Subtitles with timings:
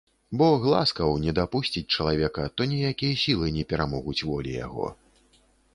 [0.41, 4.93] Бог ласкаў, не дапусціць чалавека, то ніякія сілы не перамогуць волі яго.